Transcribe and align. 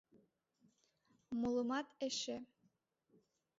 Молымат 1.39 1.87
эше. 2.07 2.37